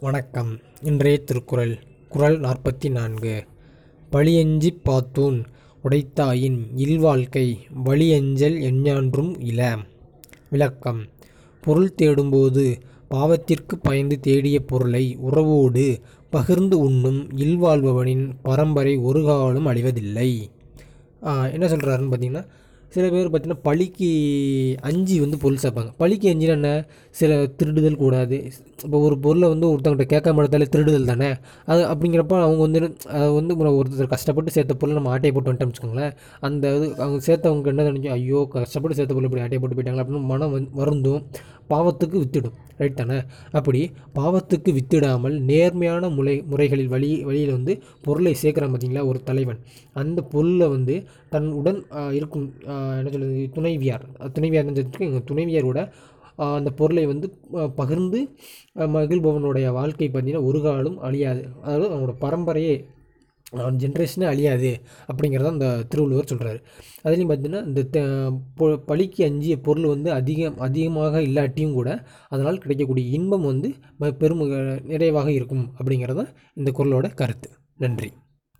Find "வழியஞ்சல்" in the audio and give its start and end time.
7.84-8.56